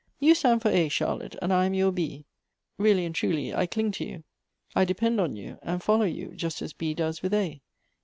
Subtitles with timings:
[0.19, 2.25] You stand for A, Charlotte, and I am your B;
[2.79, 4.23] really and truly I cling to you,
[4.75, 7.61] I depend on you, and follow you, just as B does with A.